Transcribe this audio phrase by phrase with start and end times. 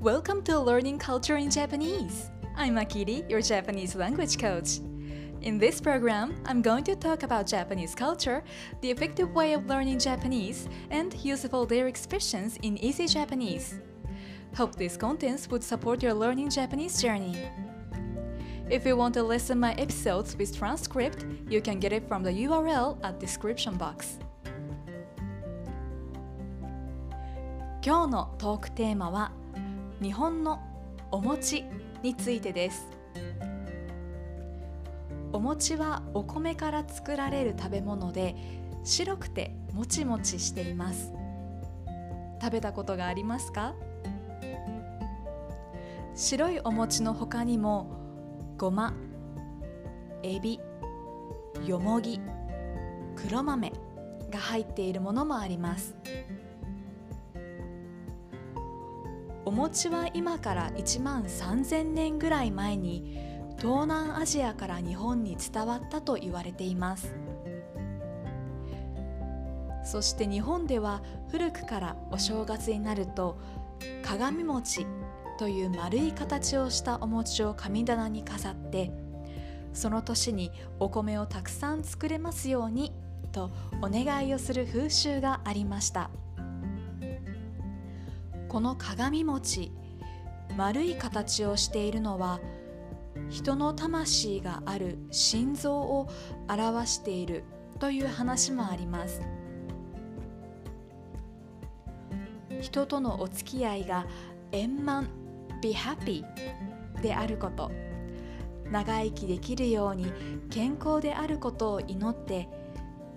[0.00, 2.30] Welcome to Learning Culture in Japanese.
[2.56, 4.80] I'm Akiri, your Japanese language coach.
[5.42, 8.42] In this program, I'm going to talk about Japanese culture,
[8.80, 13.80] the effective way of learning Japanese, and useful their expressions in easy Japanese.
[14.56, 17.36] Hope these contents would support your learning Japanese journey.
[18.70, 22.30] If you want to listen my episodes with transcript, you can get it from the
[22.30, 24.18] URL at description box.
[27.86, 29.30] 今日のトークテーマは
[30.01, 30.59] 日本の
[31.11, 31.65] お餅
[32.03, 32.87] についてです。
[35.33, 38.35] お餅はお米から作られる食べ物で
[38.85, 41.11] 白くてもちもちしています。
[42.41, 43.75] 食べたことがありますか？
[46.15, 47.91] 白いお餅の他にも
[48.57, 48.93] ごま、
[50.23, 50.61] エビ、
[51.65, 52.21] よもぎ、
[53.17, 53.73] 黒豆
[54.31, 55.95] が入っているものもあります。
[59.49, 63.17] お餅は今から1万3000年ぐらい前に
[63.57, 67.15] 東南アジアから日本に伝わったと言われています。
[69.83, 71.01] そして日本では
[71.31, 73.39] 古くからお正月になると
[74.03, 74.85] 鏡餅
[75.39, 78.91] という丸い形をしたお餅を神棚に飾って
[79.73, 82.93] その年にお米をたくさん作れますように
[83.31, 83.49] と
[83.81, 86.11] お願いをする風習がありました。
[88.49, 89.71] この鏡餅
[90.57, 92.39] 丸い形をしているのは
[93.29, 96.09] 人の魂がある心臓を
[96.49, 97.43] 表している
[97.79, 99.21] という話もあります。
[102.59, 104.07] 人とのお付き合いが
[104.51, 105.07] 円満
[105.61, 106.25] be happy
[107.01, 107.71] であること
[108.71, 110.11] 長生きできるように
[110.49, 112.49] 健康であることを祈って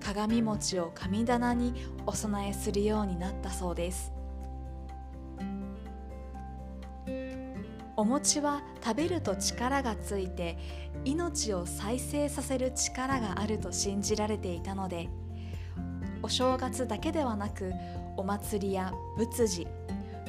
[0.00, 1.72] 鏡餅を神棚に
[2.04, 4.12] お供えするようになったそうです。
[8.00, 10.56] お餅は食べると力がついて
[11.04, 15.10] 命を再生させる力があると信じられていたので
[16.22, 17.74] お正月だけではなく
[18.16, 19.66] お祭りや仏事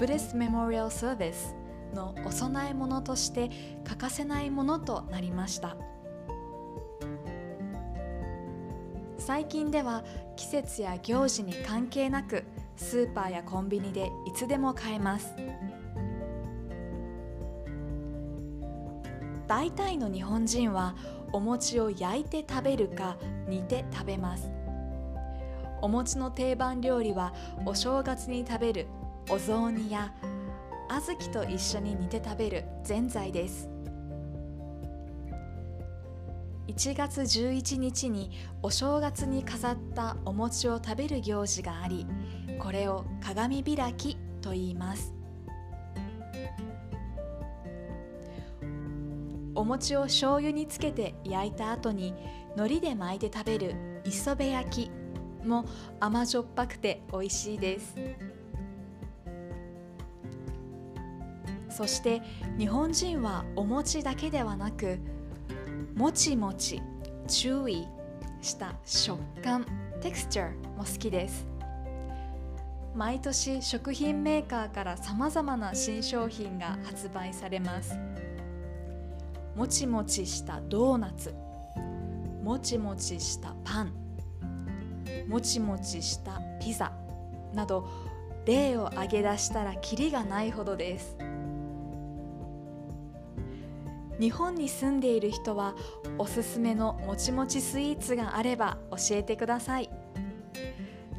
[0.00, 1.54] ブレスメモリアルサービス
[1.94, 3.48] のお供え物として
[3.84, 5.76] 欠かせないものとなりました。
[9.18, 10.02] 最近では
[10.34, 12.42] 季節や行事に関係なく
[12.76, 15.32] スーパーやコンビニでいつでも買えます。
[19.52, 20.96] 大体の日本人は
[21.30, 24.50] お餅を焼いて食べるか煮て食べます。
[25.82, 27.34] お餅の定番料理は
[27.66, 28.86] お正月に食べる
[29.28, 30.10] お雑煮や
[30.88, 33.68] 小豆と一緒に煮て食べるぜんざいです。
[36.68, 38.30] 1月11日に
[38.62, 42.06] お正月に飾ったお餅を食べる行事があり
[42.58, 45.12] これを鏡開きと言います。
[49.54, 52.14] お餅を醤油につけて焼いた後に
[52.56, 53.74] 海苔で巻いて食べる
[54.04, 54.90] 磯辺焼き
[55.46, 55.64] も
[56.00, 57.96] 甘じょっぱくて美味しいです。
[61.68, 62.20] そして
[62.58, 64.98] 日本人はお餅だけではなく
[65.94, 66.82] もちもち
[67.26, 67.86] 注意
[68.42, 69.64] した食感
[70.00, 71.46] テクスチャーも好きです。
[72.94, 77.98] 毎年食品メーカーからさまざまな新商品が発売されます。
[79.54, 81.34] もちもちしたドーナツ。
[82.42, 83.92] もちもちしたパン。
[85.28, 86.92] もちもちしたピザ。
[87.52, 87.86] など
[88.46, 91.18] 例を挙げ出したらキリがないほどです。
[94.18, 95.74] 日本に住んでいる人は
[96.16, 99.90] おすすめのもちもちスイーツがあれば教えてください。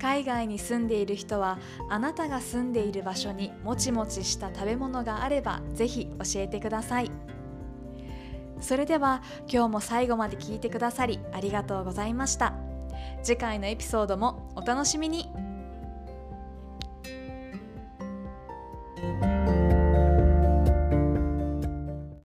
[0.00, 7.10] 海外に住んでいる人はあなたが住んでいる場所にもちもちした食べ物があればぜひ教えてください。
[8.60, 12.54] それでは今日も最後まで聞いてくださりありがとうございました。
[13.22, 15.55] 次回のエピソードもお楽しみに。